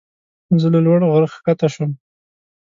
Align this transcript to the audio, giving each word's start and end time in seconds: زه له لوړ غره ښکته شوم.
زه 0.61 0.67
له 0.73 0.79
لوړ 0.85 0.99
غره 1.11 1.27
ښکته 1.33 1.67
شوم. 1.73 1.91